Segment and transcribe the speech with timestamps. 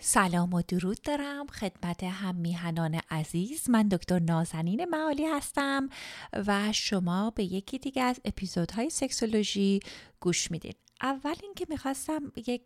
[0.00, 3.70] سلام و درود دارم خدمت هم میهنان عزیز.
[3.70, 5.88] من دکتر نازنین معالی هستم
[6.46, 9.80] و شما به یکی دیگه از اپیزودهای سکسولوژی
[10.20, 10.74] گوش میدین.
[11.02, 12.62] اول اینکه می‌خواستم یک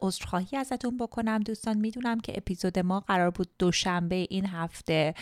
[0.00, 1.38] عذرخواهی ازتون بکنم.
[1.38, 5.14] دوستان می‌دونم که اپیزود ما قرار بود دوشنبه این هفته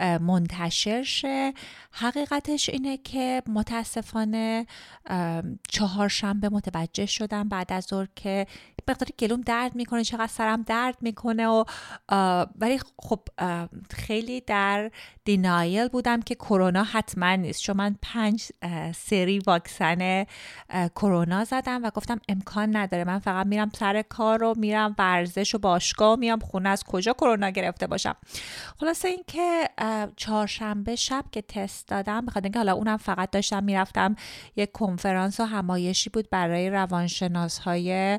[0.00, 1.52] منتشر شه.
[1.90, 4.66] حقیقتش اینه که متاسفانه
[5.68, 8.46] چهارشنبه متوجه شدم بعد از ظهر که
[8.88, 11.64] مقداری گلوم درد می‌کنه چقدر سرم درد می‌کنه و
[12.58, 13.20] ولی خب
[13.90, 14.90] خیلی در
[15.24, 17.62] دینایل بودم که کرونا حتما نیست.
[17.62, 18.48] چون من پنج
[18.96, 20.24] سری واکسن
[20.94, 23.04] کرونا زدم و گفتم امکان نداره.
[23.04, 26.68] من فقط میرم سر کار و میرم ورزش و باشگاه و میام خونه.
[26.68, 28.16] از کجا کرونا گرفته باشم؟
[28.80, 29.68] خلاصه اینکه
[30.16, 34.16] چهارشنبه شب که تست دادم بخاطر اینکه حالا اونم فقط داشتم می‌رفتم
[34.56, 38.18] یک کنفرانس و همایشی بود برای روانشناس های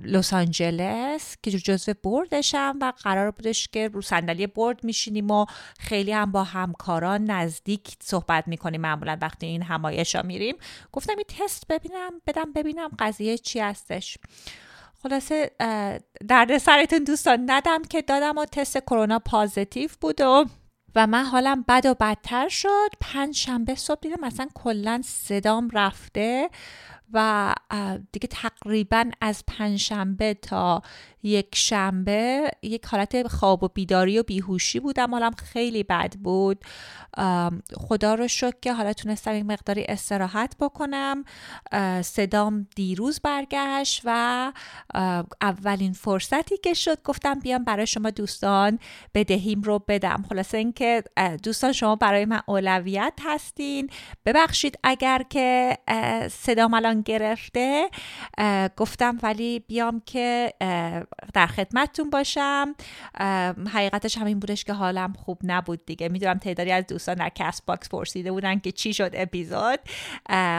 [0.00, 5.46] لس آنجلس که جزو بردشم و قرار بودش که رو صندلی برد میشینیم و
[5.78, 8.80] خیلی هم با همکاران نزدیک صحبت می‌کنیم.
[8.80, 10.56] معمولا وقتی این همایش ها میریم.
[10.92, 14.18] گفتم این تست ببینم بدم ببینم قضیه چی هستش.
[15.02, 15.50] خلاصه
[16.28, 20.44] درد سرتون دوستان ندم که دادم و تست کرونا پازیتیو بود و
[20.96, 22.88] و من حالم بد و بدتر شد.
[23.00, 26.50] پنج شنبه صبح دیدم مثلا کلا صدام رفته.
[27.12, 27.54] و
[28.12, 30.82] دیگه تقریبا از پنجشنبه تا
[31.24, 36.64] یک شنبه یک حالت خواب و بیداری و بیهوشی بودم حالم خیلی بد بود.
[37.76, 41.24] خدا رو شکر که حالا تونستم یک مقداری استراحت بکنم.
[42.02, 44.52] صدام دیروز برگشت و
[45.40, 48.78] اولین فرصتی که شد گفتم بیام برای شما دوستان
[49.14, 50.24] بدهیم رو بدم.
[50.28, 51.02] خلاصه اینکه
[51.42, 53.90] دوستان شما برای من اولویت هستین.
[54.26, 55.78] ببخشید اگر که
[56.30, 57.90] صدام الان گرفته.
[58.76, 60.52] گفتم ولی بیام که
[61.34, 62.74] در خدمتتون باشم.
[63.72, 66.08] حقیقتش همین بودش که حالم خوب نبود دیگه.
[66.08, 69.80] می‌دونم تعدادی از دوستان در Castbox پرسیده بودن که چی شد اپیزود.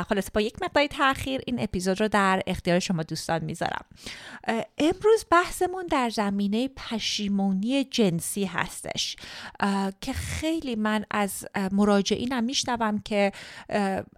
[0.10, 3.86] خلاص با یک مقداری تاخیر این اپیزود رو در اختیار شما دوستان می‌ذارم.
[4.78, 9.16] امروز بحثمون در زمینه پشیمونی جنسی هستش.
[10.02, 13.32] که خیلی من از مراجعینم میشنوم که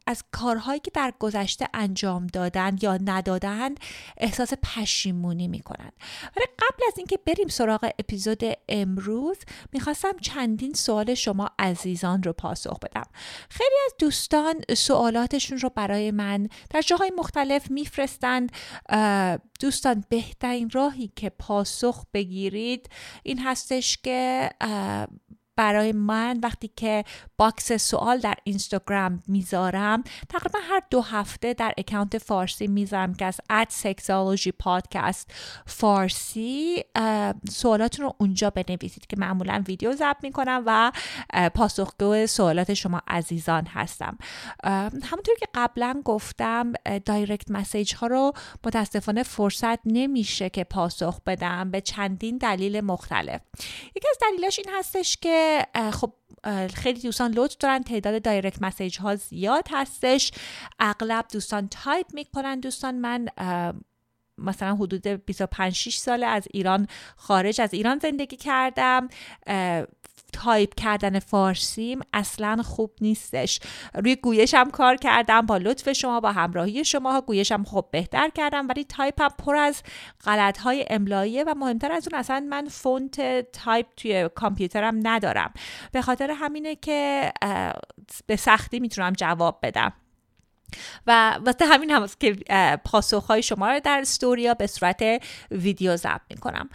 [0.08, 3.70] از کارهایی که در گذشته انجام دادن یا ندادن
[4.18, 5.92] احساس پشیمونی می‌کنن.
[6.36, 9.38] ولی قبل از اینکه بریم سراغ اپیزود امروز
[9.74, 13.08] می‌خواستم چندین سوال شما عزیزان رو پاسخ بدم.
[13.50, 18.52] خیلی از دوستان سوالاتشون رو برای من در جاهای مختلف میفرستند.
[19.60, 22.90] دوستان بهترین راهی که پاسخ بگیرید
[23.24, 24.50] این هستش که
[25.58, 27.04] برای من وقتی که
[27.38, 33.42] باکس سوال در اینستاگرام می‌ذارم تقریبا هر دو هفته در اکانت فارسی می‌ذارم که از
[33.50, 35.32] at sexology podcast
[35.66, 36.84] فارسی
[37.50, 40.92] سوالاتون رو اونجا بنویسید که معمولا ویدیو ضبط می‌کنم و
[41.56, 44.18] پاسخگو سوالات شما عزیزان هستم.
[45.04, 46.74] همونطور که قبلا گفتم
[47.06, 48.32] direct message ها رو
[48.66, 53.42] متاسفانه فرصت نمیشه که پاسخ بدم به چندین دلیل مختلف.
[53.96, 55.47] یکی از دلیلاش این هستش که
[55.94, 56.14] خب
[56.74, 57.84] خیلی دوستان لطف دارن.
[57.84, 60.32] تعداد direct message ها زیاد هستش.
[60.80, 62.60] اغلب دوستان تایپ می‌کنن.
[62.60, 63.28] دوستان من
[64.38, 69.08] مثلا حدود 25 6 ساله از ایران خارج از ایران زندگی کردم.
[70.34, 73.60] تایپ کردن فارسیم اصلا خوب نیستش.
[73.94, 78.84] روی گویشم کار کردم با لطف شما با همراهی شما گویشم خوب بهتر کردم ولی
[78.84, 79.84] تایپم پر از
[80.26, 85.54] غلط های املاییه و مهمتر از اون اصلا من فونت تایپ توی کامپیوترم ندارم.
[85.92, 87.32] به خاطر همینه که
[88.28, 89.94] به سختی می‌تونم جواب بدم.
[91.08, 92.36] و واسه همین هم که
[92.86, 95.04] پاسخهای شما رو در استوریا به صورت
[95.52, 96.70] ویدیو ضبط می‌کنم.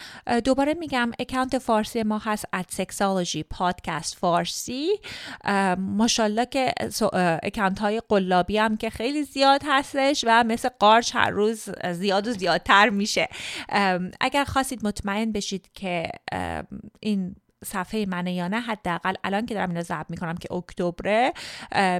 [0.45, 4.89] دوباره میگم اکانت فارسی ما هست at sexology podcast فارسی.
[5.79, 6.75] ماشاءالله که
[7.43, 12.33] اکانت های قلابی هم که خیلی زیاد هستش و مثل قارچ هر روز زیاد و
[12.33, 13.29] زیادتر میشه.
[14.21, 16.11] اگر خواستید مطمئن بشید که
[17.01, 21.33] این صفحه منه یا نه حداقل الان که دارم اینو ضبط می‌کنم که اکتبره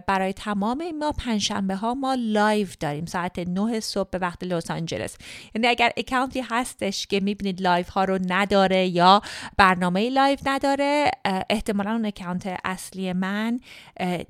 [0.07, 5.17] برای تمام ماه پنجشنبه ها ما live داریم ساعت 9 صبح به وقت لس آنجلس.
[5.55, 9.23] یعنی اگر اکانتی هستش که می‌بینید live ها رو نداره یا
[9.57, 11.11] برنامه live نداره
[11.51, 13.61] احتمالا اون اکانت اصلی من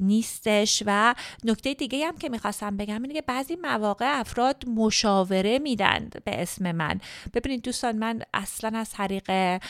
[0.01, 0.83] نیستش.
[0.87, 1.15] و
[1.45, 6.73] نکته دیگه هم که می‌خواستم بگم اینه که بعضی مواقع افراد مشاوره میدن به اسم
[6.73, 7.01] من.
[7.35, 9.61] ببینید دوستان من اصلا از طریق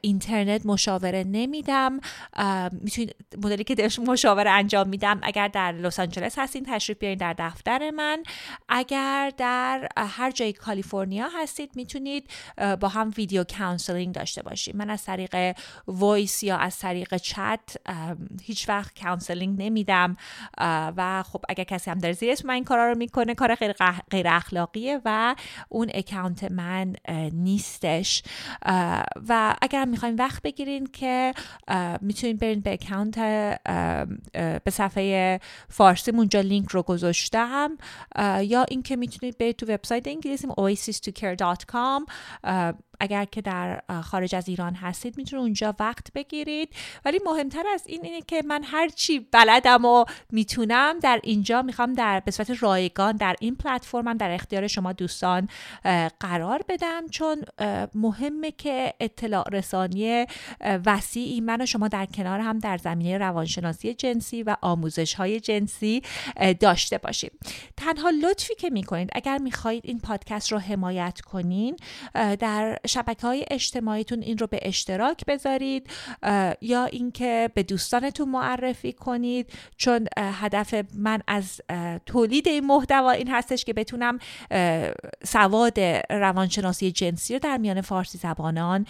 [0.00, 2.00] اینترنت مشاوره نمیدم.
[2.72, 7.90] می‌تونید مدلی که مشاوره انجام میدم اگر در لس آنجلس هستین تشریف بیارین در دفتر
[7.90, 8.22] من.
[8.68, 12.30] اگر در هر جای کالیفرنیا هستید می‌تونید
[12.80, 14.76] با هم video counseling داشته باشیم.
[14.76, 15.56] من از طریق
[15.86, 17.76] voice یا از طریق چت
[18.42, 20.16] هیچ وقت counseling نمیدم.
[20.96, 23.72] و خب اگر کسی هم در زیر اسم من این کارا رو می‌کنه کار غیر,
[24.10, 25.34] غیر اخلاقیه و
[25.68, 26.92] اون اکانت من
[27.32, 28.22] نیستش.
[29.28, 31.34] و اگر می‌خوایم وقت بگیرین که
[32.00, 33.18] می‌تونین برین به اکانت
[34.64, 37.70] به صفحه فارسی اونجا لینک رو گذاشتم.
[38.40, 42.12] یا اینکه می‌تونید برید تو وبسایت انگلیسیم oasistocare.com
[43.00, 46.68] اگر که در خارج از ایران هستید می‌تونید اونجا وقت بگیرید.
[47.04, 51.92] ولی مهمتر از این اینه که من هر چی بلدم و می‌تونم در اینجا می‌خوام
[51.92, 55.48] در به صورت رایگان در این پلتفرمم در اختیار شما دوستان
[56.20, 57.08] قرار بدم.
[57.08, 57.44] چون
[57.94, 60.26] مهمه که اطلاع رسانی
[60.86, 66.02] وسیعی من و شما در کنار هم در زمینه روانشناسی جنسی و آموزش های جنسی
[66.60, 67.30] داشته باشیم.
[67.76, 71.76] تنها لطفی که می‌کنید اگر می‌خواهید این پادکست رو حمایت کنین
[72.14, 75.90] در شبکه های اجتماعیتون این رو به اشتراک بذارید
[76.60, 81.60] یا اینکه به دوستانتون معرفی کنید چون هدف من از
[82.06, 84.18] تولید این محتوا این هستش که بتونم
[85.24, 85.80] سواد
[86.10, 88.86] روانشناسی جنسی رو در میان فارسی زبانان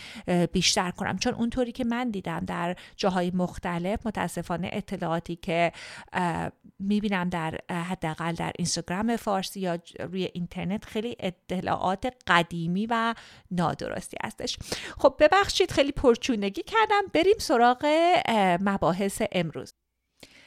[0.52, 1.18] بیشتر کنم.
[1.18, 5.72] چون اونطوری که من دیدم در جاهای مختلف متاسفانه اطلاعاتی که
[6.78, 13.14] می‌بینم در حداقل در اینستاگرام فارسی یا روی اینترنت خیلی اطلاعات قدیمی و
[13.84, 14.58] نادرستی هستش.
[14.98, 17.02] خب ببخشید خیلی پرچونگی کردم.
[17.12, 17.86] بریم سراغ
[18.60, 19.74] مباحث امروز.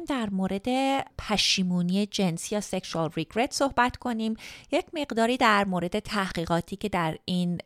[0.00, 0.68] می‌خوایم در مورد
[1.18, 4.34] پشیمونی جنسی یا سکشوال ریگرت صحبت کنیم.
[4.72, 7.58] یک مقداری در مورد تحقیقاتی که در این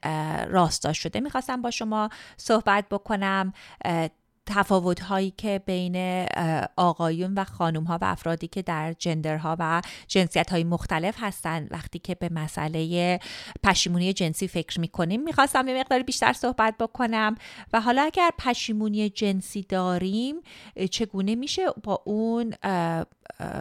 [0.49, 3.53] راستا شده می‌خواستم با شما صحبت بکنم.
[4.47, 6.27] تفاوت هایی که بین
[6.77, 11.99] آقایون و خانوم ها و افرادی که در جندرها و جنسیت های مختلف هستند وقتی
[11.99, 13.21] که به مسئله
[13.63, 17.35] پشیمونی جنسی فکر می کنیم می‌خواستم یه مقدار بیشتر صحبت بکنم.
[17.73, 20.37] و حالا اگر پشیمونی جنسی داریم
[20.91, 22.55] چگونه میشه با اون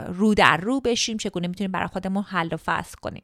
[0.08, 3.24] رو در رو بشیم چگونه می‌تونیم برای خودمون حل و فصل کنیم.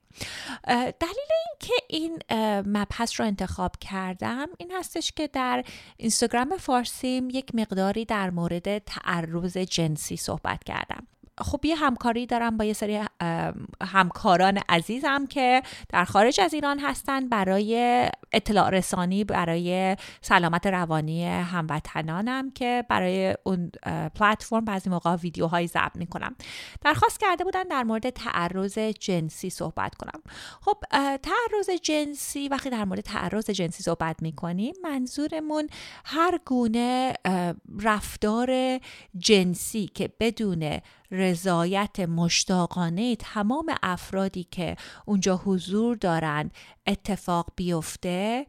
[0.67, 2.19] دلیل اینکه این
[2.67, 5.63] مبحث رو انتخاب کردم این هستش که در
[5.97, 11.07] اینستاگرام فارسیم یک مقداری در مورد تعرض جنسی صحبت کردم.
[11.39, 13.01] خب یه همکاری دارم با یه سری
[13.81, 22.51] همکاران عزیزم که در خارج از ایران هستن برای اطلاع رسانی برای سلامت روانی هموطنانم
[22.51, 23.71] که برای اون
[24.15, 26.35] پلتفرم بعضی موقع ویدیوهایی ضبط می‌کنم.
[26.81, 30.21] درخواست کرده بودن در مورد تعرض جنسی صحبت کنم.
[30.61, 30.77] خب
[31.17, 35.67] تعرض جنسی وقتی در مورد تعرض جنسی صحبت می‌کنیم منظورمون
[36.05, 37.13] هر گونه
[37.81, 38.79] رفتار
[39.17, 40.79] جنسی که بدون
[41.11, 44.75] رضایت مشتاقانه تمام افرادی که
[45.05, 46.53] اونجا حضور دارند
[46.87, 48.45] اتفاق بیفته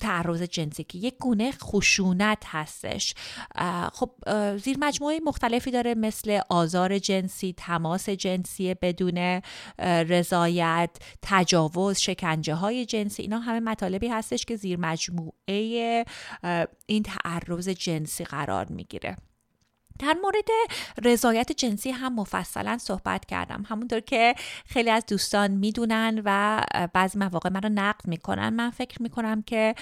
[0.00, 3.14] تعرض جنسی که یک گونه خشونت هستش.
[3.92, 4.10] خب
[4.56, 9.42] زیر مجموعه مختلفی داره مثل آزار جنسی تماس جنسی بدون
[10.08, 10.90] رضایت
[11.22, 16.04] تجاوز شکنجه های جنسی اینا همه مطالبی هستش که زیر مجموعه
[16.86, 19.16] این تعرض جنسی قرار می‌گیره.
[19.98, 20.48] در مورد
[21.04, 23.64] رضایت جنسی هم مفصلا صحبت کردم.
[23.68, 24.34] همونطور که
[24.66, 26.60] خیلی از دوستان می‌دونن و
[26.92, 29.74] بعضی مواقع من رو نقد می‌کنن من فکر می‌کنم که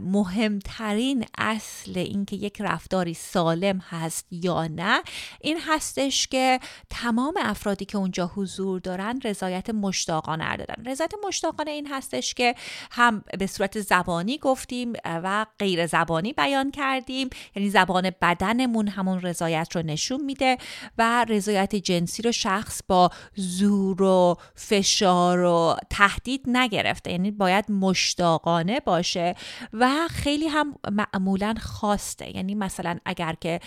[0.00, 5.02] مهمترین اصل اینکه یک رفتاری سالم هست یا نه
[5.40, 11.86] این هستش که تمام افرادی که اونجا حضور دارن رضایت مشتاقانه دادن رضایت مشتاقانه این
[11.86, 12.54] هستش که
[12.90, 17.30] هم به صورت زبانی گفتیم و غیر زبانی بیان کردیم.
[17.56, 20.58] یعنی زبان بدنمون همون رضایت رضایت رو نشون میده
[20.98, 27.10] و رضایت جنسی رو شخص با زور و فشار و تهدید نگرفته.
[27.10, 29.34] یعنی باید مشتاقانه باشه
[29.72, 32.36] و خیلی هم معمولا خواسته.
[32.36, 33.60] یعنی مثلا اگر که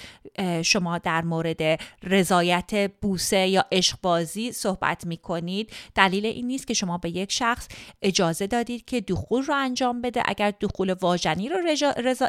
[0.64, 1.62] شما در مورد
[2.04, 7.68] رضایت بوسه یا عشقبازی صحبت می‌کنید دلیل این نیست که شما به یک شخص
[8.02, 10.24] اجازه دادید که دخول رو انجام بده.
[10.26, 11.58] اگر دخول واژنی رو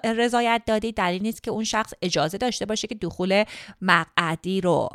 [0.05, 3.38] رضایت دادید دلیل نیست که اون شخص اجازه داشته باشه که دخول
[3.83, 4.89] مقعدی رو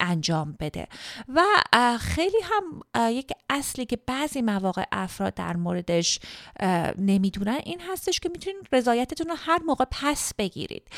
[0.00, 0.88] انجام بده.
[1.28, 1.42] و
[1.98, 6.18] خیلی هم یک اصلی که بعضی مواقع افراد در موردش
[6.98, 10.88] نمی‌دونن این هستش که می‌تونید رضایتتون رو هر موقع پس بگیرید.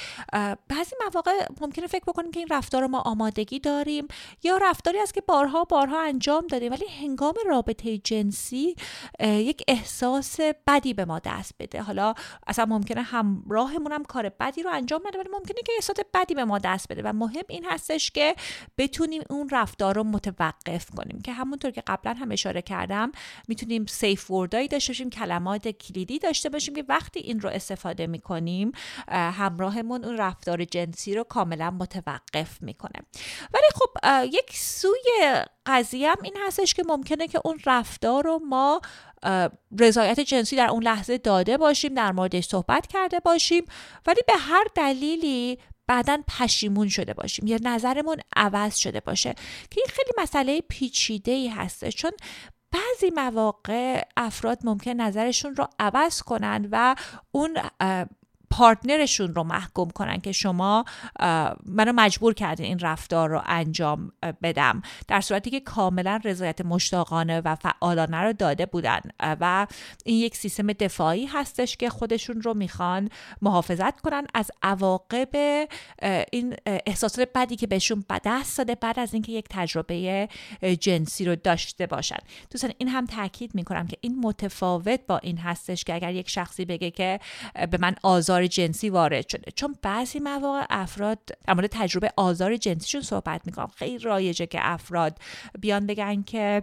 [0.68, 4.08] بعضی مواقع ممکنه فکر بکنیم که این رفتار ما آمادگی داریم
[4.42, 8.76] یا رفتاری است که بارها بارها انجام دادیم ولی هنگام رابطه جنسی
[9.20, 11.82] یک احساس بدی به ما دست بده.
[11.82, 12.14] حالا
[12.46, 16.44] اصلا ممکنه همراهمون هم کار بدی رو انجام بده ولی ممکنه که احساس بدی به
[16.44, 17.02] ما دست بده.
[17.04, 18.34] و مهم این هستش که
[18.78, 23.12] بتونیم اون رفتار رو متوقف کنیم که همونطور که قبلا هم اشاره کردم
[23.48, 28.72] می‌تونیم سیف وردایی داشته باشیم کلمات کلیدی داشته باشیم که وقتی این رو استفاده می‌کنیم
[29.08, 33.02] همراهمون اون رفتار جنسی رو کاملا متوقف می‌کنه.
[33.54, 33.90] ولی خب
[34.32, 38.80] یک سوی قضیه هم این هستش که ممکنه که اون رفتار رو ما
[39.78, 43.64] رضایت جنسی در اون لحظه داده باشیم در موردش صحبت کرده باشیم
[44.06, 49.34] ولی به هر دلیلی بعدا پشیمون شده باشیم یا نظرمون عوض شده باشه.
[49.70, 52.10] که این خیلی مسئله پیچیده ای هسته چون
[52.72, 56.94] بعضی مواقع افراد ممکن نظرشون رو عوض کنن و
[57.32, 57.58] اون
[58.54, 60.84] پارتنرشون رو محکوم کنن که شما
[61.66, 64.82] منو مجبور کردین این رفتار رو انجام بدم.
[65.08, 69.00] در صورتی که کاملا رضایت مشتاقانه و فعالانه رو داده بودن.
[69.20, 69.66] و
[70.04, 73.08] این یک سیستم دفاعی هستش که خودشون رو می‌خوان
[73.42, 75.28] محافظت کنن از عواقب
[76.32, 80.28] این احساسات بدی که بهشون دست داده بعد از اینکه یک تجربه
[80.80, 82.18] جنسی رو داشته باشن.
[82.50, 86.64] دوستان این هم تاکید می‌کنم که این متفاوت با این هستش که اگر یک شخصی
[86.64, 87.20] بگه که
[87.70, 89.50] به من آزار جنسی وارد شده.
[89.56, 95.18] چون بعضی مواقع افراد در مورد تجربه آزار جنسیشون صحبت می‌کنم خیلی رایجه که افراد
[95.60, 96.62] بیان بگن که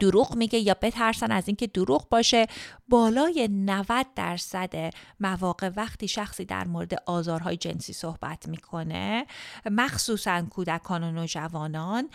[0.00, 2.46] دروغ میگه یا بترسن از اینکه دروغ باشه.
[2.88, 4.90] بالای 90 درصد
[5.20, 9.26] مواقع وقتی شخصی در مورد آزارهای جنسی صحبت می‌کنه
[9.70, 12.10] مخصوصا کودکان و نوجوانان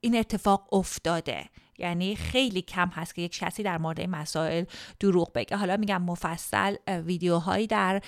[0.00, 1.44] این اتفاق افتاده.
[1.78, 4.64] یعنی خیلی کم هست که یک کسی در مورد این مسائل
[5.00, 5.56] دروغ بگه.
[5.56, 8.02] حالا میگم مفصل ویدیوهایی در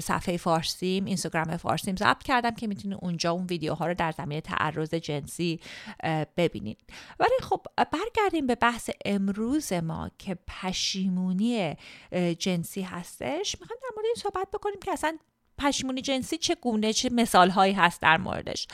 [0.00, 4.94] صفحه فارسیم اینستاگرام فارسیم ضبط کردم که می‌تونید اونجا اون ویدیوها رو در زمینه تعرض
[4.94, 5.60] جنسی
[6.36, 6.78] ببینید.
[7.20, 11.76] ولی خب برگردیم به بحث امروز ما که پشیمونی
[12.38, 13.56] جنسی هستش.
[13.60, 15.18] می‌خوایم در مورد این صحبت بکنیم که اصلا
[15.58, 18.66] پشیمونی جنسی چه گونه چه مثال هایی هست در موردش؟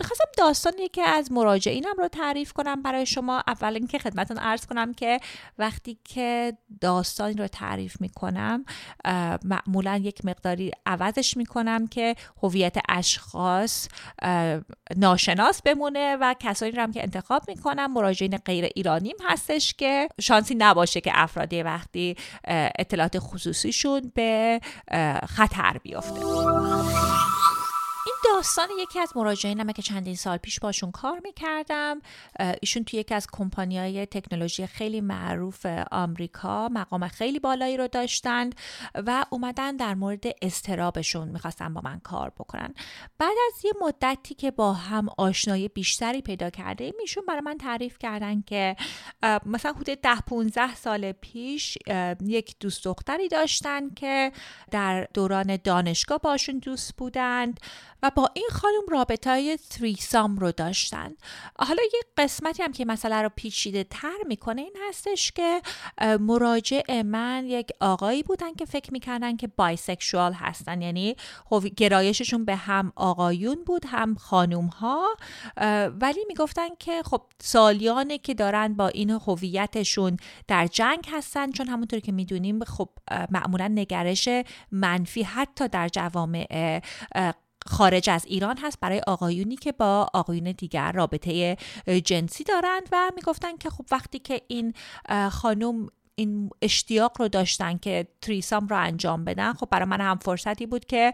[0.00, 3.42] می‌خواستم داستان یکی از مراجعینم رو تعریف کنم برای شما.
[3.46, 5.20] اول اینکه خدمتون عرض کنم که
[5.58, 8.64] وقتی که داستانی رو تعریف می‌کنم
[9.44, 13.88] معمولا یک مقداری عوضش می‌کنم که هویت اشخاص
[14.96, 17.92] ناشناس بمونه و کسانی رو هم که انتخاب می‌کنم.
[17.92, 22.16] مراجعین غیر ایرانیم هستش که شانسی نباشه که افرادی وقتی
[22.78, 24.60] اطلاعات خصوصیشون به
[25.28, 26.26] خطر بیفته
[28.06, 32.00] این داستان یکی از مراجعینمه که چندین سال پیش باشون کار می‌کردم
[32.62, 38.54] ایشون توی یکی از کمپانی های تکنولوژی خیلی معروف آمریکا مقام خیلی بالایی رو داشتند
[38.94, 42.74] و اومدن در مورد استرابشون می‌خواستن با من کار بکنن.
[43.18, 47.98] بعد از یه مدتی که با هم آشنایی بیشتری پیدا کرده ایشون برای من تعریف
[47.98, 48.76] کردن که
[49.46, 51.78] مثلا حدود ده 15 سال پیش
[52.20, 54.32] یک دوست دختری داشتن که
[54.70, 57.60] در دوران دانشگاه باشون دوست بودند
[58.02, 61.10] و با این خانم رابطه های تریسام رو داشتن.
[61.58, 65.62] حالا یه قسمتی هم که مسئله رو پیچیده تر می‌کنه این هستش که
[66.20, 70.82] مراجع من یک آقایی بودن که فکر می‌کردن که بایسکشوال هستن.
[70.82, 71.16] یعنی
[71.76, 75.16] گرایششون به هم آقایون بود هم خانوم ها
[76.00, 80.16] ولی می‌گفتن که خب سالیانه که دارن با این هویتشون
[80.48, 81.50] در جنگ هستن.
[81.50, 82.88] چون همونطور که می‌دونیم خب
[83.30, 84.28] معمولا نگرش
[84.72, 86.80] منفی حتی در جوامع
[87.66, 91.56] خارج از ایران هست برای آقایونی که با آقایون دیگر رابطه
[92.04, 94.74] جنسی دارند و می‌گفتن که خب وقتی که این
[95.30, 99.52] خانم این اشتیاق رو داشتن که تریسام رو انجام بدن.
[99.52, 101.12] خب برای من هم فرصتی بود که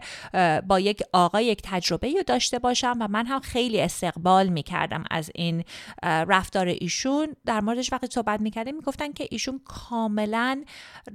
[0.67, 5.31] با یک آقا یک تجربه رو داشته باشم و من هم خیلی استقبال می‌کردم از
[5.35, 5.63] این
[6.03, 7.35] رفتار ایشون.
[7.45, 10.63] در موردش وقتی صحبت می‌کردیم می‌گفتن که ایشون کاملا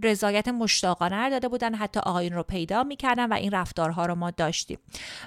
[0.03, 4.79] رضایت مشتاقانه داده بودن حتی آقایون رو پیدا می‌کردن و این رفتارها رو ما داشتیم.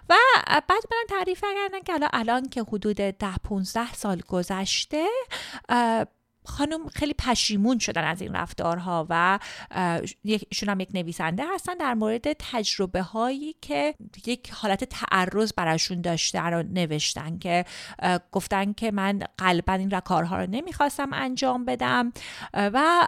[0.09, 0.15] و
[0.47, 5.05] بعد من تعریف کردن که الان الان که حدود ده 15 سال گذشته
[6.47, 9.39] خانم خیلی پشیمون شدن از این رفتارها و
[10.23, 16.41] ایشون هم یک نویسنده هستن در مورد تجربه هایی که یک حالت تعرض براشون داشته
[16.41, 17.65] رو نوشتن که
[18.31, 22.13] گفتن که من قلبا این کارها رو نمی‌خواستم انجام بدم.
[22.53, 23.07] و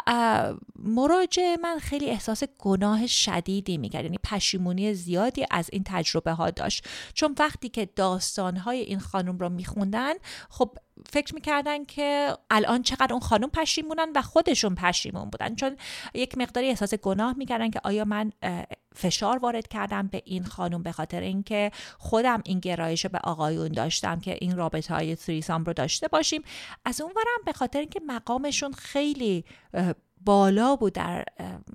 [0.75, 6.88] مراجع من خیلی احساس گناه شدیدی می‌کرد یعنی پشیمونی زیادی از این تجربه ها داشت.
[7.13, 10.13] چون وقتی که داستان های این خانم رو میخوندن
[10.49, 15.56] خب فکر می‌کردن که الان چقدر اون خانم پشیمونن و خودشون پشیمون بودن.
[15.56, 15.78] چون
[16.14, 18.32] یک مقداری احساس گناه می‌کردن که آیا من
[18.96, 24.20] فشار وارد کردم به این خانم به خاطر اینکه خودم این گرایش به آقایون داشتم
[24.20, 26.42] که این رابطه های سریسام رو داشته باشیم.
[26.86, 29.46] از اون ورم به خاطر اینکه مقامشون خیلی
[30.26, 31.26] بالا بود در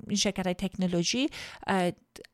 [0.08, 1.28] این شرکت های تکنولوژی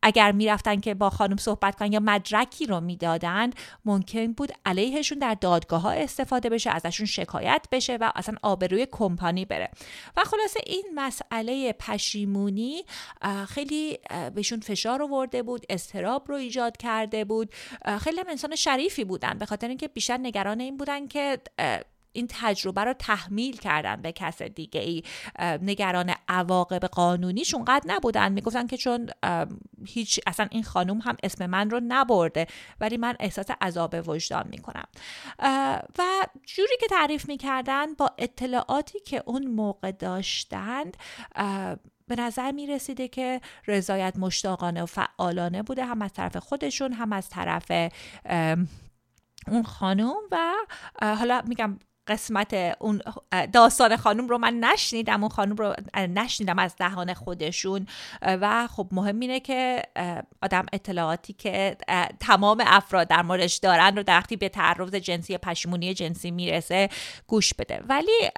[0.02, 3.50] اگر می‌رفتن که با خانم صحبت کنن یا مدرکی رو می‌دادن
[3.84, 9.44] ممکن بود علیهشون در دادگاه ها استفاده بشه ازشون شکایت بشه و اصلا آبروی کمپانی
[9.44, 9.70] بره.
[10.16, 12.84] و خلاصه این مسئله پشیمونی
[13.48, 13.98] خیلی
[14.34, 17.54] بهشون فشار آورده بود استراب رو ایجاد کرده بود.
[18.00, 21.38] خیلی هم انسان شریفی بودن به خاطر اینکه بیشتر نگران این بودن که
[22.12, 25.02] این تجربه رو تحمیل کردن به کس دیگه ای.
[25.62, 28.32] نگران عواقب قانونیشون قد نبودن.
[28.32, 29.10] می‌گفتن که چون
[29.86, 32.46] هیچ اصلا این خانوم هم اسم من رو نبرده
[32.80, 34.84] ولی من احساس عذاب وجدان می‌کنم.
[35.98, 40.96] و جوری که تعریف می‌کردن با اطلاعاتی که اون موقع داشتند
[42.08, 47.12] به نظر می رسیده که رضایت مشتاقانه و فعالانه بوده هم از طرف خودشون هم
[47.12, 47.90] از طرف
[49.48, 50.14] اون خانم.
[50.30, 50.52] و
[51.02, 51.78] حالا میگم
[52.10, 53.02] قسمت اون
[53.52, 57.86] داستان خانم رو من نشنیدم اون خانم رو نشنیدم از دهان خودشون.
[58.22, 59.82] و خب مهم اینه که
[60.42, 61.76] آدم اطلاعاتی که
[62.20, 66.88] تمام افراد در موردش دارن رو در به تعرض جنسی پشیمونی جنسی می‌رسه
[67.26, 67.82] گوش بده.
[67.88, 68.30] ولی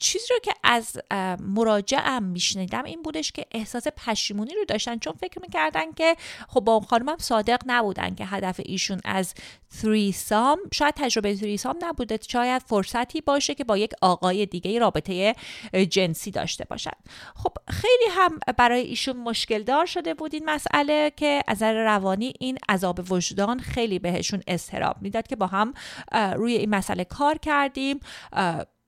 [0.00, 0.98] چیزی رو که از
[1.40, 6.16] مراجعم میشنیدم این بودش که احساس پشیمونی رو داشتن چون فکر می‌کردن که
[6.48, 9.34] خب با اون خانم صادق نبودن که هدف ایشون از
[10.14, 15.34] سام شاید تجربه سام نبوده شاید فرصتی باشه که با یک آقای دیگه رابطه
[15.90, 16.90] جنسی داشته باشن.
[17.36, 22.58] خب خیلی هم برای ایشون مشکل دار شده بود این مسئله که از روانی این
[22.68, 25.74] عذاب وجدان خیلی بهشون استراب می‌داد که با هم
[26.12, 28.00] روی این مسئله کار کردیم.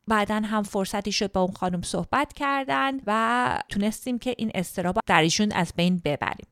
[0.09, 5.23] بعدا هم فرصتی شد با اون خانم صحبت کردن و تونستیم که این استراب در
[5.23, 6.47] ایشون از بین ببریم.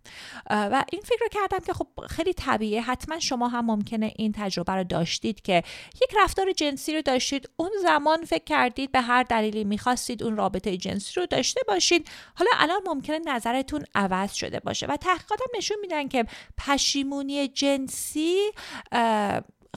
[0.51, 2.83] و این فکر رو کردم که خب خیلی طبیعیه.
[2.83, 5.63] حتما شما هم ممکنه این تجربه رو داشتید که
[6.03, 7.51] یک رفتار جنسی رو داشتید.
[7.57, 12.09] اون زمان فکر کردید به هر دلیلی می‌خواستید اون رابطه جنسی رو داشته باشید.
[12.35, 16.25] حالا الان ممکنه نظرتون عوض شده باشه و تحقیقات نشون میدن که
[16.59, 18.37] پشیمونی جنسی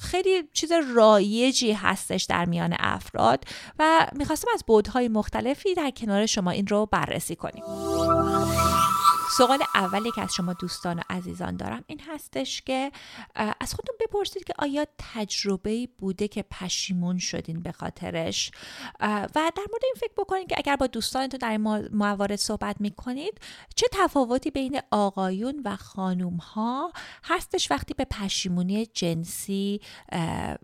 [0.02, 3.44] خیلی چیز رایجی هستش در میان افراد
[3.80, 7.64] و می‌خواستم از بودهای مختلفی در کنار شما این رو بررسی کنیم.
[9.38, 12.92] سوال اولی که از شما دوستان و عزیزان دارم این هستش که
[13.36, 18.52] از خودتون بپرسید که آیا تجربه بوده که پشیمون شدین به خاطرش؟
[19.02, 23.42] و در مورد این فکر بکنید که اگر با دوستانتون در این موارد صحبت می‌کنید
[23.76, 26.94] چه تفاوتی بین آقایون و خانوم ها
[27.24, 29.82] هستش وقتی به پشیمونی جنسی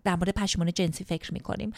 [0.04, 1.72] در مورد پشیمونی جنسی فکر می‌کنیم؟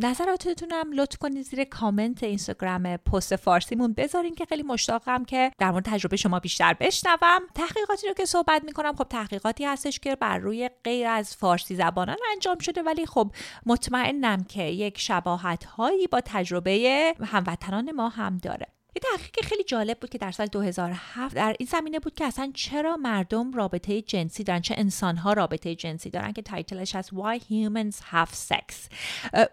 [0.00, 5.70] نظراتتون هم لطف کنید زیر کامنت اینستاگرام پست فارسیمون بذارین که خیلی مشتاقم که در
[5.70, 7.40] مورد تجربه شما بیشتر بشنوم.
[7.54, 12.16] تحقیقاتی رو که صحبت می‌کنم خب تحقیقاتی هستش که بر روی غیر از فارسی زبانان
[12.32, 13.32] انجام شده ولی خب
[13.66, 18.79] مطمئنم که یک شباهت هایی با تجربه هموطنان ما هم داره.
[18.96, 22.50] یه تحقیق خیلی جالب بود که در سال 2007 در این زمینه بود که اصلا
[22.54, 27.96] چرا مردم رابطه جنسی دارن چه انسانها رابطه جنسی دارن که تایتلش از Why Humans
[28.12, 28.74] Have Sex.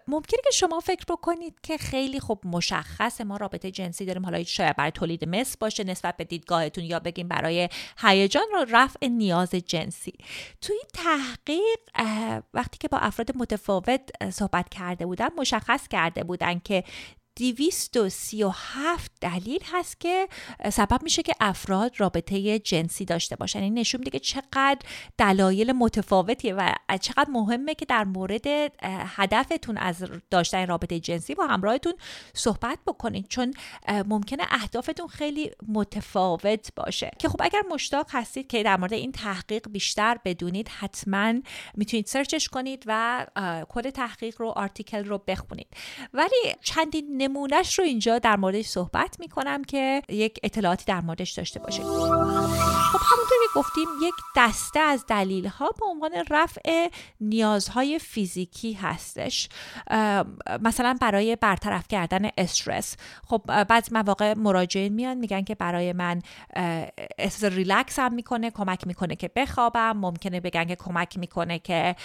[0.08, 4.24] ممکنه که شما فکر بکنید که خیلی خب مشخص ما رابطه جنسی داریم.
[4.24, 9.06] حالا شاید برای تولید مثل باشه نسبت به دیدگاهتون یا بگیم برای هیجان رو رفع
[9.06, 10.14] نیاز جنسی.
[10.60, 11.78] تو این تحقیق
[12.54, 16.84] وقتی که با افراد متفاوت صحبت کرده بودن مشخص کرده بودن که
[17.38, 20.28] 237 دلیل هست که
[20.72, 23.62] سبب میشه که افراد رابطه جنسی داشته باشن.
[23.62, 24.78] این نشون میده که چقدر
[25.18, 28.46] دلایل متفاوتیه و چقدر مهمه که در مورد
[28.82, 31.94] هدفتون از داشتن رابطه جنسی با همراهتون
[32.34, 33.54] صحبت بکنید چون
[34.06, 37.10] ممکنه اهدافتون خیلی متفاوت باشه.
[37.18, 41.34] که خب اگر مشتاق هستید که در مورد این تحقیق بیشتر بدونید حتما
[41.74, 43.26] می‌تونید سرچش کنید و
[43.68, 45.68] کل تحقیق رو آرتیکل رو بخونید.
[46.14, 51.60] ولی چندین نمونهش رو اینجا در موردش صحبت می‌کنم که یک اطلاعاتی در موردش داشته
[51.60, 51.84] باشید.
[52.92, 56.88] خب همونطور که گفتیم یک دسته از دلیل ها به عنوان رفع
[57.20, 59.48] نیازهای فیزیکی هستش.
[60.62, 62.96] مثلا برای برطرف کردن استرس.
[63.26, 66.22] خب بعضی مواقع مراجعین میان میگن که برای من
[67.18, 69.92] احساس ریلکس هم می‌کنه کمک می‌کنه که بخوابم.
[69.96, 71.96] ممکنه بگن که کمک می‌کنه که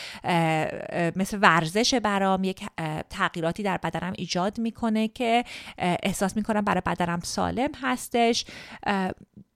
[1.16, 2.66] مثل ورزش برام یک
[3.10, 5.44] تغییراتی در بدنم ایجاد می‌کنه که
[5.78, 8.46] احساس می‌کنم برای بدنم سالم هستش.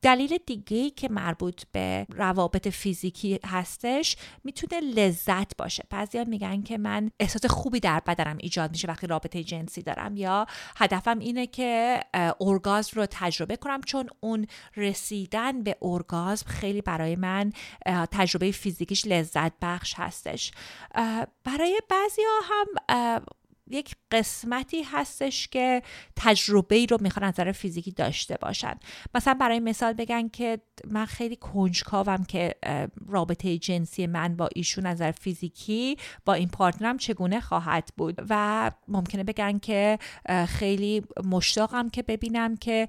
[0.02, 5.84] دلیل دیگه که مربوط به روابط فیزیکی هستش می‌تونه لذت باشه.
[5.90, 10.46] بعضیا میگن که من احساس خوبی در بدنم ایجاد میشه وقتی رابطه جنسی دارم یا
[10.78, 12.00] هدفم اینه که
[12.42, 17.52] ارگازم رو تجربه کنم چون اون رسیدن به ارگازم خیلی برای من
[17.86, 20.52] تجربه فیزیکیش لذت بخش هستش.
[21.44, 23.22] برای بعضیا هم
[23.70, 25.82] یک قسمتی هستش که
[26.16, 28.74] تجربه ای رو می‌خوان از نظر فیزیکی داشته باشن.
[29.16, 32.56] مثلا برای مثال بگن که من خیلی کنجکاوم که
[33.08, 38.72] رابطه جنسی من با ایشون از نظر فیزیکی با این پارتنرم چگونه خواهد بود؟ و
[38.88, 40.00] ممکنه بگن که
[40.48, 42.88] خیلی مشتاقم که ببینم که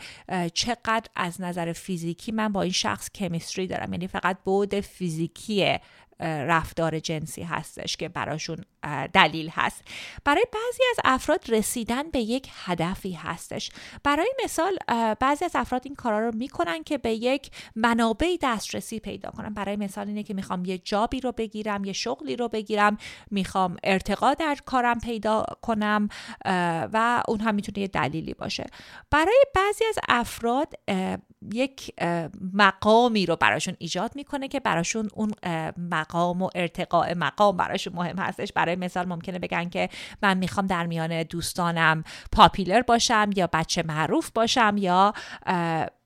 [0.55, 3.93] چقدر از نظر فیزیکی من با این شخص کمیستری دارم.
[3.93, 5.79] یعنی فقط بود فیزیکی
[6.21, 8.65] رفتار جنسی هستش که براشون
[9.13, 9.85] دلیل هست.
[10.25, 13.71] برای بعضی از افراد رسیدن به یک هدفی هستش.
[14.05, 14.79] برای مثال
[15.21, 19.55] بعضی از افراد این کارا رو می‌کنن که به یک منابع دسترسی پیدا کنن.
[19.55, 22.97] برای مثال اینه که می‌خوام یه جابی رو بگیرم یه شغلی رو بگیرم
[23.31, 26.09] می‌خوام ارتقا در کارم پیدا کنم
[26.92, 28.66] و اون هم می‌تونه یه دلیلی باشه.
[29.11, 30.75] برای بعضی از افراد
[31.53, 31.94] یک
[32.55, 35.33] مقامی رو براشون ایجاد می‌کنه که براشون اون
[35.77, 38.53] مقام و ارتقاء مقام براشون مهم هستش.
[38.53, 39.88] برای مثال ممکنه بگن که
[40.22, 45.12] من می‌خوام در میان دوستانم پاپیلر باشم یا بچه معروف باشم یا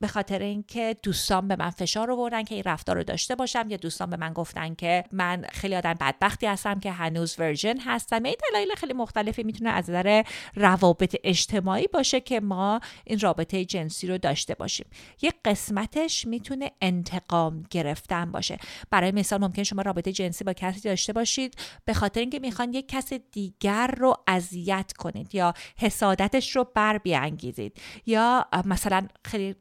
[0.00, 3.76] به خاطر اینکه دوستان به من فشار آوردن که این رفتار رو داشته باشم یا
[3.76, 8.22] دوستان به من گفتن که من خیلی آدم بدبختی هستم که هنوز ورژن هستم.
[8.22, 10.22] این دلایل خیلی مختلفی می‌تونه از نظر
[10.54, 14.86] روابط اجتماعی باشه که ما این رابطه جنسی رو داشته باشیم.
[15.22, 18.58] یک قسمتش می‌تونه انتقام گرفتن باشه.
[18.90, 21.54] برای مثال ممکن شما رابطه جنسی با کسی داشته باشید
[21.85, 27.80] به خاطر اینکه می‌خوان یک کس دیگر رو اذیت کنید یا حسادتش رو بر بیانگیزید.
[28.06, 29.56] یا مثلا خیلی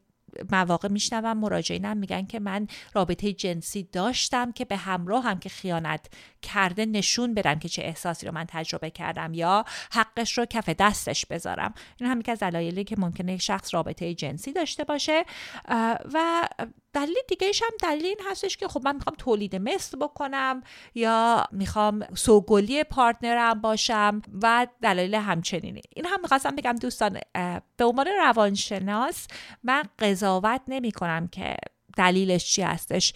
[0.52, 6.06] مواقع میشنوم مراجعینم میگن که من رابطه جنسی داشتم که به همراه هم که خیانت
[6.42, 11.26] کرده نشون بدم که چه احساسی رو من تجربه کردم یا حقش رو کف دستش
[11.26, 11.74] بذارم.
[12.00, 15.24] این هم یکی از دلایلی که ممکنه شخص رابطه جنسی داشته باشه.
[16.14, 16.48] و
[16.92, 20.62] دلیل دیگه هم دلیل این هستش که خب من می‌خوام تولید مثل بکنم
[20.94, 25.82] یا می‌خوام سوگلی پارتنرم باشم و دلایل همچنینی.
[25.96, 27.20] این هم می‌خواستم بگم دوستان
[27.76, 29.26] به عنوان روانشناس
[29.62, 31.56] من قضاوت نمی کنم که
[31.96, 33.14] دلیلش چی هستش؟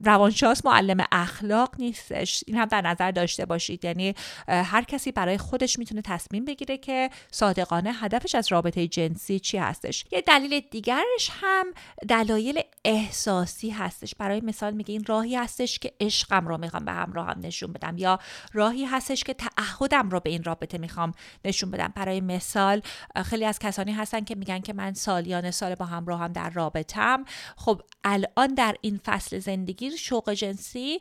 [0.00, 2.44] روانشناس معلم اخلاق نیستش.
[2.46, 3.84] این هم در نظر داشته باشید.
[3.84, 4.14] یعنی
[4.48, 10.04] هر کسی برای خودش می‌تونه تصمیم بگیره که صادقانه هدفش از رابطه جنسی چی هستش.
[10.12, 11.66] یه دلیل دیگرش هم
[12.08, 14.14] دلایل احساسی هستش.
[14.14, 17.98] برای مثال میگه این راهی هستش که عشقم رو می‌خوام به همراه هم نشون بدم
[17.98, 18.18] یا
[18.52, 21.12] راهی هستش که تعهدم رو به این رابطه می‌خوام
[21.44, 21.92] نشون بدم.
[21.96, 22.82] برای مثال
[23.24, 27.24] خیلی از کسانی هستن که میگن که من سالیان سال با همراه هم در رابطم
[27.56, 31.00] خب الان در این فصل زندگی شوق جنسی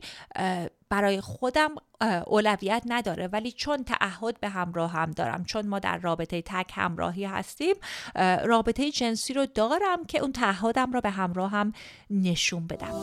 [0.89, 1.75] برای خودم
[2.27, 3.27] اولویت نداره.
[3.27, 7.75] ولی چون تعهد به همراه هم دارم چون ما در رابطه تک همراهی هستیم
[8.43, 11.73] رابطه جنسی رو دارم که اون تعهدم رو به همراه هم
[12.09, 12.93] نشون بدم.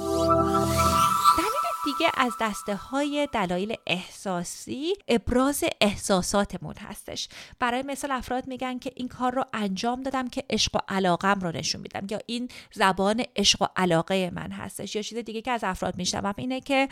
[1.84, 7.28] دیگه از دسته های دلایل احساسی ابراز احساساتمون هستش.
[7.58, 11.52] برای مثال افراد میگن که این کار رو انجام دادم که عشق و علاقم رو
[11.52, 12.06] نشون میدم.
[12.10, 14.96] یا این زبان عشق و علاقه من هستش.
[14.96, 16.88] یا چیز دیگه که از افراد میشنوم اینه که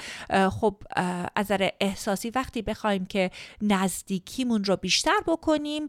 [0.61, 0.77] خب
[1.37, 3.31] از نظر احساسی وقتی بخوایم که
[3.63, 5.89] نزدیکیمون رو بیشتر بکنیم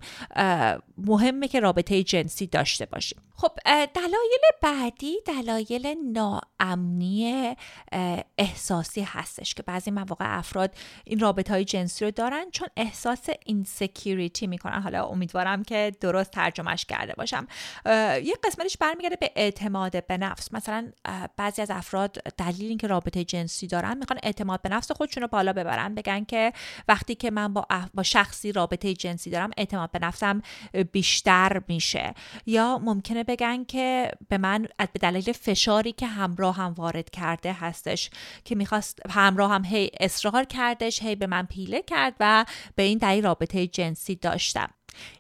[0.97, 3.21] مهمه که رابطه جنسی داشته باشیم.
[3.35, 3.51] خب
[3.93, 7.55] دلایل بعدی دلایل ناامنی
[8.89, 10.73] احساسی هستش که بعضی مواقع افراد
[11.03, 14.81] این رابطه های جنسی رو دارن چون احساس insecurity می‌کنن.
[14.81, 17.47] حالا امیدوارم که درست ترجمهش کرده باشم.
[18.23, 20.53] یه قسمتش برمیگرده به اعتماد به نفس.
[20.53, 20.91] مثلا
[21.37, 25.53] بعضی از افراد دلیل اینکه رابطه جنسی دارن می‌خوان اعتماد به نفس خودشون رو بالا
[25.53, 25.95] ببرن.
[25.95, 26.53] بگن که
[26.87, 30.41] وقتی که من با, با شخصی رابطه جنسی دارم اعتماد به نفسم
[30.91, 32.13] بیشتر میشه.
[32.45, 38.09] یا ممکنه بگن که به من به دلیل فشاری که همراه هم وارد کرده هستش
[38.45, 38.55] که
[39.09, 43.67] همراه هم هی اصرار کردش هی به من پیله کرد و به این دلیل رابطه
[43.67, 44.69] جنسی داشتم.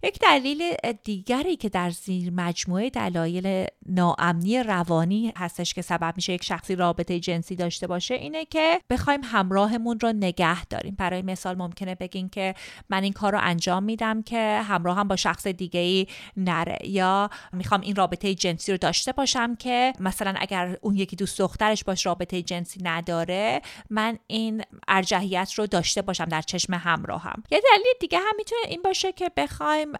[0.03, 6.43] یک دلیل دیگری که در زیر مجموعه دلایل ناامنی روانی هستش که سبب میشه یک
[6.43, 10.95] شخصی رابطه جنسی داشته باشه اینه که بخوایم همراهمون رو نگه داریم.
[10.97, 12.55] برای مثال ممکنه بگین که
[12.89, 17.81] من این کار رو انجام میدم که همراهم با شخص دیگه ای نره یا می‌خوام
[17.81, 22.41] این رابطه جنسی رو داشته باشم که مثلا اگر اون یکی دوست دخترش باش رابطه
[22.41, 27.43] جنسی نداره من این ارجحیت رو داشته باشم در چشم همراهم.
[27.51, 29.91] یه دلیل دیگه هم می‌تونه این باشه که بخوایم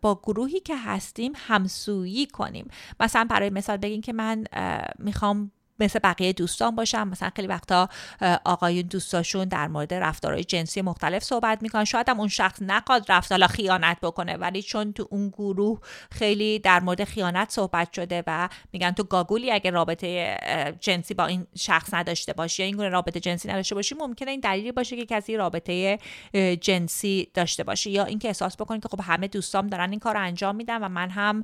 [0.00, 2.68] با گروهی که هستیم همسویی کنیم.
[3.00, 4.44] مثلا برای مثال بگین که من
[4.98, 5.50] می‌خوام
[5.80, 7.08] مثل بقیه دوستان باشم.
[7.08, 7.88] مثلا خیلی وقتا
[8.44, 11.84] آقایون دوستاشون در مورد رفتارهای جنسی مختلف صحبت می‌کنن.
[11.84, 16.58] شاید هم اون شخص نخواد رفت حالا خیانت بکنه ولی چون تو اون گروه خیلی
[16.58, 20.38] در مورد خیانت صحبت شده و میگن تو گاگولی اگه رابطه
[20.80, 24.40] جنسی با این شخص نداشته باشی یا این گونه رابطه جنسی نداشته باشی ممکنه این
[24.40, 25.98] دلیلی باشه که کسی رابطه
[26.60, 27.90] جنسی داشته باشه.
[27.90, 31.10] یا اینکه احساس بکنی که خب همه دوستام دارن این کار انجام میدن و من
[31.10, 31.42] هم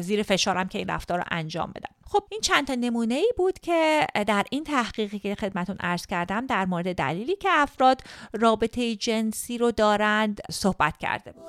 [0.00, 1.94] زیر فشارم که این رفتار رو انجام بدم.
[2.06, 6.46] خب این چند تا نمونه ای بود که در این تحقیقی که خدمتون عرض کردم
[6.46, 8.00] در مورد دلیلی که افراد
[8.32, 11.44] رابطه جنسی رو دارند صحبت کرده بود.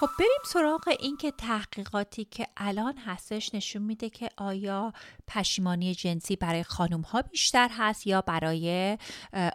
[0.00, 4.92] خب بریم سراغ این که تحقیقاتی که الان هستش نشون میده که آیا
[5.28, 8.98] پشیمانی جنسی برای خانم ها بیشتر هست یا برای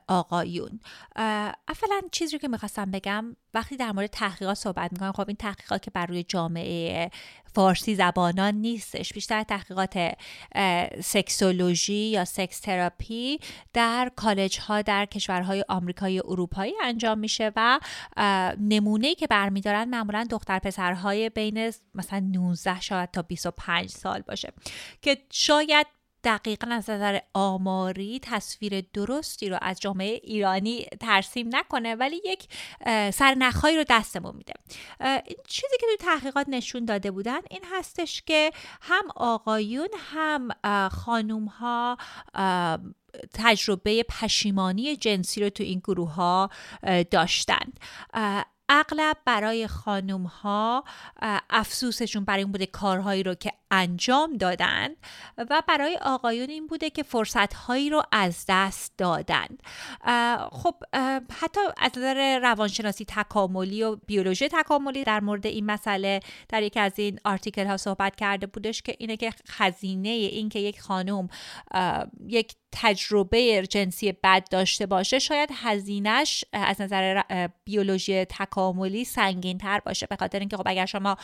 [0.08, 0.80] آقایون.
[1.16, 5.92] اولا چیزی که می‌خواستم بگم وقتی در مورد تحقیقات صحبت می‌کنم خب این تحقیقات که
[5.92, 7.12] بر روی جامعه
[7.56, 9.14] فارسی زبانان نیستش.
[9.14, 10.14] بیشتر تحقیقات
[11.04, 13.40] سکسولوژی یا سکس تراپی
[13.74, 17.80] در کالج ها در کشورهای آمریکایی اروپایی انجام میشه و
[18.60, 24.54] نمونه که برمیدارن معمولا دختر پسرهای بین مثلا 19 شاید تا 25 سال باشه
[25.02, 25.88] که شاید
[26.26, 32.48] دقیقا از نظر آماری تصویر درستی رو از جامعه ایرانی ترسیم نکنه ولی یک
[33.14, 34.54] سرنخهایی رو دستمون میده.
[35.48, 40.50] چیزی که توی تحقیقات نشون داده بودن این هستش که هم آقایون هم
[40.90, 41.98] خانوم ها
[43.34, 46.50] تجربه پشیمانی جنسی رو تو این گروه ها
[47.12, 47.80] داشتند.
[48.70, 50.84] اغلب برای خانوم ها
[51.50, 54.90] افسوسشون برای این بوده کارهایی رو که انجام دادن
[55.38, 59.48] و برای آقایون این بوده که فرصت هایی رو از دست دادن.
[60.52, 60.76] خب
[61.32, 67.00] حتی از نظر روانشناسی تکاملی و بیولوژی تکاملی در مورد این مسئله در یکی از
[67.00, 71.30] این آرتیکل ها صحبت کرده بودش که اینه که خزینه این که یک خانم
[72.28, 77.22] یک تجربه جنسی بد داشته باشه شاید هزینهش از نظر
[77.64, 80.08] بیولوژی تکاملی سنگین تر باشه.
[80.08, 81.18] به خاطر اینکه خب اگر شما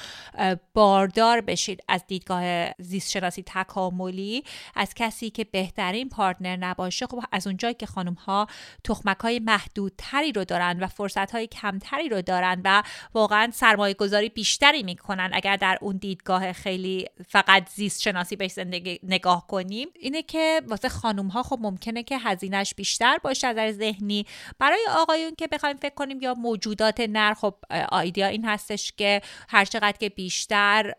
[0.74, 4.44] باردار بشید از دیدگاه زیست شناسی تکاملی
[4.76, 8.48] از کسی که بهترین پارتنر نباشه خب از اونجایی که خانم ها
[8.84, 9.40] تخمک های
[9.82, 15.30] محدودتری رو دارن و فرصت های کمتری رو دارن و واقعا سرمایه گذاری بیشتری می‌کنن.
[15.34, 20.90] اگر در اون دیدگاه خیلی فقط زیست شناسی بهش زندگی نگاه کنیم اینه که واسه
[20.90, 24.26] خانم ها خب ممکنه که هزینهش بیشتر باشه از ذهنی.
[24.60, 27.56] برای آقایون که بخوایم فکر کنیم یا موجودات نر خب
[27.90, 30.94] آیدیا این هستش که هر چقدر که بیشتر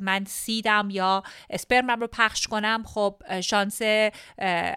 [0.00, 3.80] من سیدم یا اسپرمم رو پخش کنم خب شانس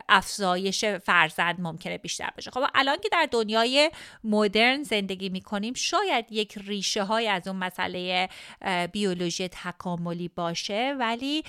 [0.09, 2.51] افزایش فرزند ممکنه بیشتر باشه.
[2.51, 3.91] خب الان که در دنیای
[4.23, 8.29] مدرن زندگی می‌کنیم شاید یک ریشه های از اون مسئله
[8.91, 11.43] بیولوژی تکاملی باشه ولی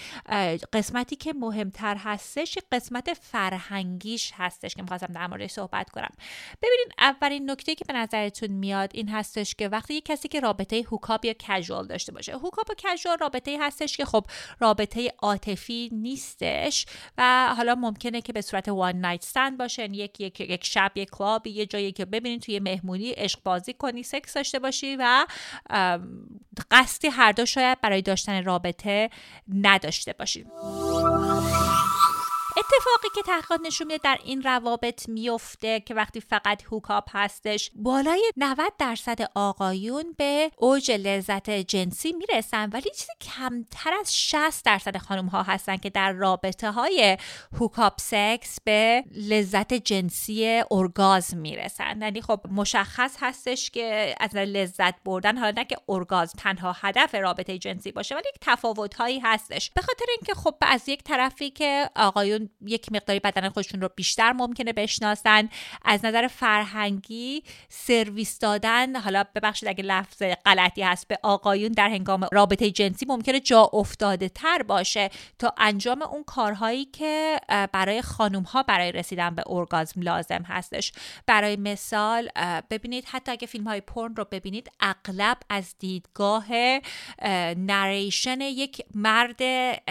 [0.72, 6.10] قسمتی که مهمتر هستش قسمت فرهنگیش هستش که می‌خواستم در موردش صحبت کنم.
[6.62, 10.84] ببینید اولین نکته که به نظرتون میاد این هستش که وقتی یک کسی که رابطه
[10.90, 14.24] هوکاپ یا کژوال داشته باشه هوکاپ و کژوال رابطه هستش که خب
[14.60, 16.86] رابطه عاطفی نیستش
[17.18, 20.92] و حالا ممکنه که به صورت وان نایت استند باشه یعنی یک یک یک شب
[20.94, 21.10] یک
[21.40, 25.26] کلابی یه جایی که ببینید توی مهمونی عشق بازی کنی سکس داشته باشی و
[26.70, 29.10] قصدی هر دو شاید برای داشتن رابطه
[29.48, 30.46] نداشته باشید
[32.74, 38.32] اتفاقی که تحقیقات نشون میده در این روابط میفته که وقتی فقط هوکاپ هستش بالای
[38.36, 42.70] 90 درصد آقایون به اوج لذت جنسی می‌رسن.
[42.72, 47.16] ولی چیزی کمتر از 60 درصد خانم ها هستن که در رابطه های
[47.60, 52.02] هوکاپ سکس به لذت جنسی ارگازم می‌رسن.
[52.02, 57.58] یعنی خب مشخص هستش که از لذت بردن حالا نه که ارگازم تنها هدف رابطه
[57.58, 59.70] جنسی باشه ولی یک تفاوت هایی هستش.
[59.70, 64.32] به خاطر اینکه خب از یک طرفی که آقایون یک مقداری بدن خودشون رو بیشتر
[64.32, 65.48] ممکنه بشناسن.
[65.84, 72.28] از نظر فرهنگی سرویس دادن حالا ببخشید اگه لفظ غلطی هست به آقایون در هنگام
[72.32, 75.10] رابطه جنسی ممکنه جا افتاده تر باشه.
[75.38, 77.40] تا انجام اون کارهایی که
[77.72, 80.92] برای خانم ها برای رسیدن به ارگازم لازم هستش.
[81.26, 82.28] برای مثال
[82.70, 86.46] ببینید حتی اگه فیلم های پرن رو ببینید اغلب از دیدگاه
[87.56, 89.42] نریشن یک مرد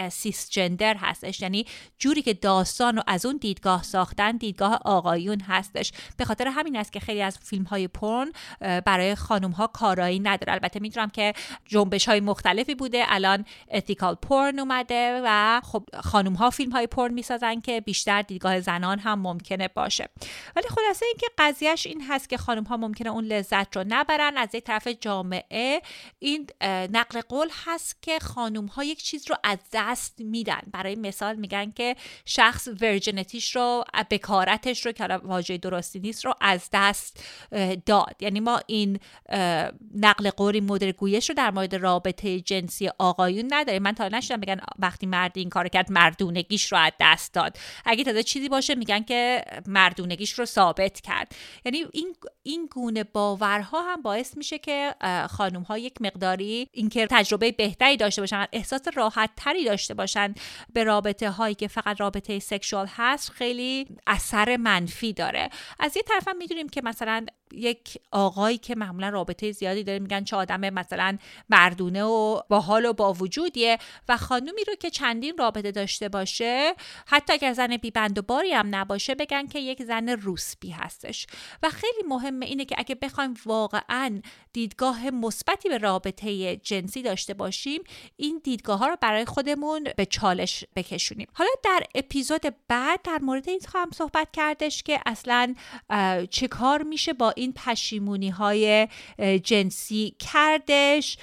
[0.08, 1.40] سیس جندر هستش.
[1.40, 1.66] یعنی
[1.98, 5.92] جوری که داستان رو از اون دیدگاه ساختن دیدگاه آقایون هستش.
[6.16, 10.52] به خاطر همین است که خیلی از فیلم های پرن برای خانم ها کارایی نداره.
[10.52, 11.32] البته می‌دونم که
[11.66, 13.04] جنبش های مختلفی بوده.
[13.08, 18.60] الان اتیکال پرن اومده و خب خانم ها فیلم های پرن می‌سازن که بیشتر دیدگاه
[18.60, 20.08] زنان هم ممکنه باشه.
[20.56, 24.36] ولی خلاصه اینکه قضیهش این هست که خانم ها ممکنه اون لذت رو نبرن.
[24.36, 25.82] از یک طرف جامعه
[26.18, 26.46] این
[26.92, 30.60] نقل قول هست که خانم ها یک چیز رو از دست میدن.
[30.72, 31.96] برای مثال میگن که
[32.50, 37.24] شخص ورجنتیش رو بکارتش رو که واژه درستی نیست رو از دست
[37.86, 38.16] داد.
[38.20, 38.98] یعنی ما این
[39.94, 43.82] نقل قوری مدر گویش رو در مورد رابطه جنسی آقایون نداریم.
[43.82, 47.56] من تا نشدم بگن وقتی مرد این کار کرد مردونگیش رو از دست داد.
[47.84, 51.34] اگه تازه چیزی باشه میگن که مردونگیش رو ثابت کرد.
[51.64, 54.94] یعنی این این گونه باورها هم باعث میشه که
[55.30, 60.34] خانم ها یک مقداری اینکه تجربه بهتری داشته باشن احساس راحت تری داشته باشن
[60.72, 65.50] به رابطه هایی که فقط رابطه سکشوال هست خیلی اثر منفی داره.
[65.78, 70.24] از یه طرف هم می‌دونیم که مثلا یک آقایی که معمولا رابطه زیادی داره میگن
[70.24, 75.38] چه آدم مثلا مردونه و با حال و با وجودیه و خانومی رو که چندین
[75.38, 76.74] رابطه داشته باشه
[77.06, 81.26] حتی اگر زن بیبند و باری هم نباشه بگن که یک زن روسبی هستش.
[81.62, 84.20] و خیلی مهمه اینه که اگه بخوایم واقعا
[84.52, 87.82] دیدگاه مثبتی به رابطه جنسی داشته باشیم
[88.16, 91.28] این دیدگاه ها رو برای خودمون به چالش بکشونیم.
[91.32, 95.54] حالا در اپیزود بعد در مورد این خواهم صحبت کردش که اصلا
[96.30, 98.88] چه کار میشه با این پشیمونی های
[99.42, 101.18] جنسی کردش.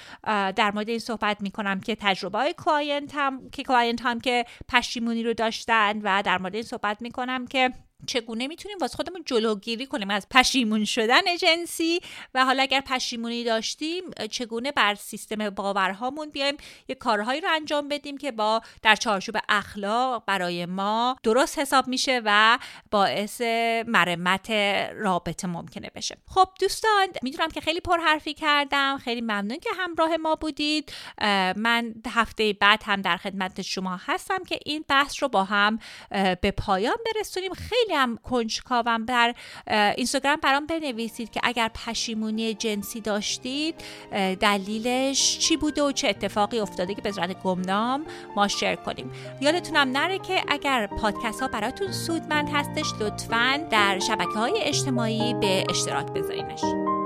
[0.56, 5.22] در مورد این صحبت می‌کنم که تجربه های client هم که client هم که پشیمونی
[5.22, 7.72] رو داشتن و در مورد این صحبت می‌کنم که
[8.06, 12.00] چگونه می‌تونیم واسه خودمون جلوگیری کنیم؟ از پشیمون شدن جنسی
[12.34, 16.56] و حالا اگر پشیمونی داشتیم چگونه بر سیستم باورهامون بیایم؟
[16.88, 22.22] یه کارهایی رو انجام بدیم که با در چارچوب اخلاق برای ما درست حساب میشه
[22.24, 22.58] و
[22.90, 23.40] باعث
[23.86, 24.50] مرمت
[24.94, 26.16] رابطه ممکنه بشه.
[26.26, 28.98] خب دوستان می‌دونم که خیلی پرحرفی کردم.
[28.98, 30.92] خیلی ممنون که همراه ما بودید.
[31.56, 35.78] من هفته بعد هم در خدمت شما هستم که این بحث رو با هم
[36.40, 37.52] به پایان برسونیم.
[37.52, 39.34] خیلی خیلی هم کنجکاوم در
[39.96, 43.74] اینستاگرام برام بنویسید که اگر پشیمونی جنسی داشتید
[44.40, 48.04] دلیلش چی بوده و چه اتفاقی افتاده که به صورت گمنام
[48.36, 49.12] ما شیر کنیم.
[49.40, 55.64] یادتونم نره که اگر پادکست ها براتون سودمند هستش لطفا در شبکه های اجتماعی به
[55.70, 56.97] اشتراک بذارینش.